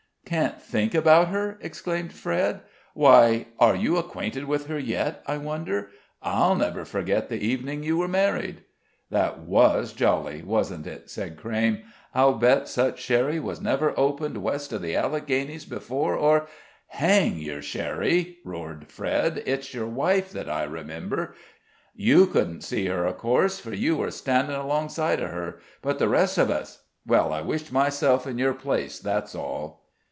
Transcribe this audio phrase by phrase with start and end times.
[0.23, 2.61] "Can't think about her!" exclaimed Fred;
[2.93, 5.89] "why, are you acquainted with her yet, I wonder?
[6.23, 8.63] I'll never forget the evening you were married."
[9.09, 11.81] "That was jolly, wasn't it?" said Crayme.
[12.15, 16.47] "I'll bet such sherry was never opened west of the Alleghanies before or"
[16.87, 21.35] "Hang your sherry!" roared Fred; "it's your wife that I remember.
[21.93, 26.07] You couldn't see her, of course, for you were standing alongside of her; but the
[26.07, 29.81] rest of us well, I wished myself in your place, that's all."